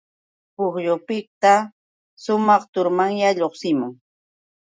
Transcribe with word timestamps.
Pukyupiqta 0.55 1.53
sumaq 2.23 2.61
turumanya 2.73 3.29
lluqsimun. 3.37 3.91